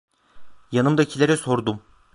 Yanımdakilere 0.71 1.37
sordum. 1.37 1.81